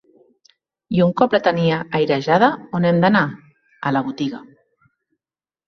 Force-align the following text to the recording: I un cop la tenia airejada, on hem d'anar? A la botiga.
I 0.99 1.03
un 1.05 1.11
cop 1.21 1.35
la 1.37 1.39
tenia 1.47 1.77
airejada, 1.99 2.49
on 2.81 2.89
hem 2.93 3.03
d'anar? 3.05 3.23
A 3.91 3.95
la 3.99 4.05
botiga. 4.11 4.43